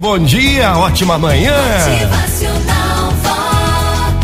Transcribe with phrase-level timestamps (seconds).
[0.00, 1.56] Bom dia, ótima manhã.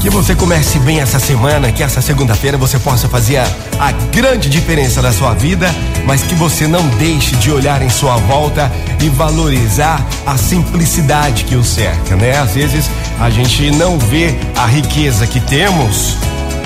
[0.01, 3.47] Que você comece bem essa semana, que essa segunda-feira você possa fazer a,
[3.81, 5.69] a grande diferença na sua vida,
[6.07, 8.71] mas que você não deixe de olhar em sua volta
[9.03, 12.39] e valorizar a simplicidade que o cerca, né?
[12.39, 12.89] Às vezes
[13.19, 16.17] a gente não vê a riqueza que temos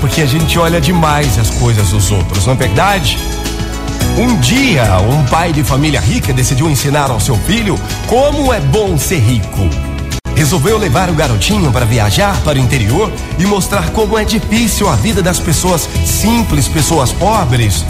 [0.02, 3.18] porque a gente olha demais as coisas dos outros, não é verdade?
[4.19, 7.79] Um dia, um pai de família rica decidiu ensinar ao seu filho
[8.09, 9.71] como é bom ser rico.
[10.35, 14.96] Resolveu levar o garotinho para viajar para o interior e mostrar como é difícil a
[14.96, 17.85] vida das pessoas simples, pessoas pobres.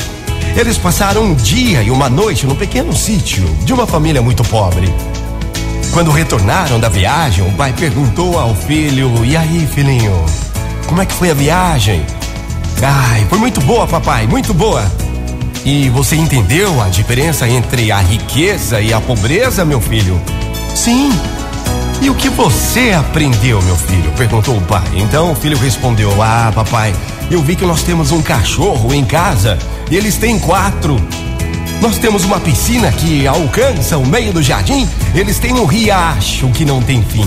[0.55, 4.93] Eles passaram um dia e uma noite no pequeno sítio de uma família muito pobre.
[5.95, 10.27] Quando retornaram da viagem, o pai perguntou ao filho: E aí, filhinho?
[10.87, 12.05] Como é que foi a viagem?
[12.83, 15.08] Ai, foi muito boa, papai, muito boa.
[15.65, 20.21] E você entendeu a diferença entre a riqueza e a pobreza, meu filho?
[20.75, 21.11] Sim.
[22.01, 24.11] E o que você aprendeu, meu filho?
[24.13, 24.87] perguntou o pai.
[24.95, 26.95] Então o filho respondeu: Ah, papai,
[27.31, 29.59] eu vi que nós temos um cachorro em casa
[29.91, 30.97] eles têm quatro.
[31.81, 36.65] Nós temos uma piscina que alcança o meio do jardim, eles têm um riacho que
[36.65, 37.27] não tem fim.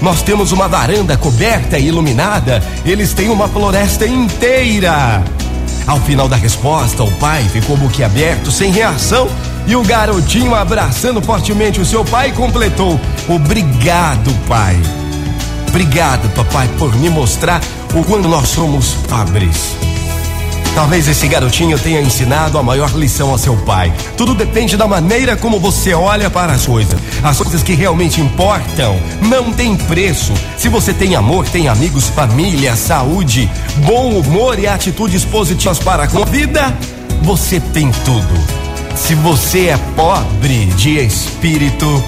[0.00, 5.22] Nós temos uma varanda coberta e iluminada, eles têm uma floresta inteira.
[5.86, 9.28] Ao final da resposta, o pai ficou boquiaberto, sem reação,
[9.66, 14.76] e o garotinho, abraçando fortemente o seu pai, completou: Obrigado, pai.
[15.68, 17.60] Obrigado, papai, por me mostrar
[17.94, 19.76] o quanto nós somos pobres.
[20.74, 23.92] Talvez esse garotinho tenha ensinado a maior lição ao seu pai.
[24.16, 26.98] Tudo depende da maneira como você olha para as coisas.
[27.22, 30.32] As coisas que realmente importam não têm preço.
[30.58, 33.48] Se você tem amor, tem amigos, família, saúde,
[33.86, 36.76] bom humor e atitudes positivas para com a vida,
[37.22, 38.34] você tem tudo.
[38.96, 42.02] Se você é pobre de espírito,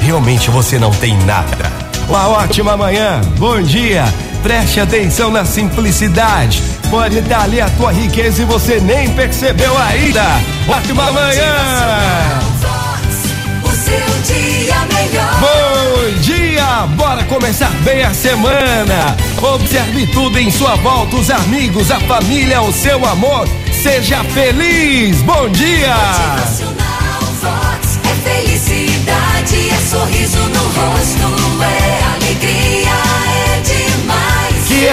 [0.00, 1.72] realmente você não tem nada.
[2.08, 4.04] Uma ótima manhã, bom dia.
[4.42, 6.62] Preste atenção na simplicidade.
[6.90, 10.22] Pode dar ali a tua riqueza e você nem percebeu ainda.
[10.68, 12.40] Ótima manhã!
[13.62, 15.40] O seu dia melhor.
[15.40, 16.86] Bom dia!
[16.96, 19.16] Bora começar bem a semana.
[19.42, 23.48] Observe tudo em sua volta: os amigos, a família, o seu amor.
[23.72, 25.20] Seja feliz!
[25.22, 26.77] Bom dia!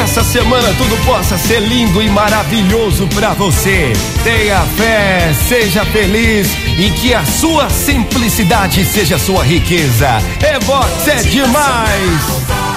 [0.06, 3.92] Essa semana tudo possa ser lindo e maravilhoso pra você.
[4.24, 10.08] Tenha fé, seja feliz e que a sua simplicidade seja sua riqueza.
[10.44, 12.75] É Vox, é demais!